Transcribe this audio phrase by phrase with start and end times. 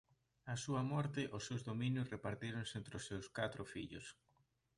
[0.51, 4.05] Á súa morte os seus dominios repartíronse entre os seus catro fillos.